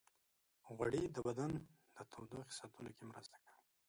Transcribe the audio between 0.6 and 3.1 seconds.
غوړې د بدن د تودوخې ساتلو کې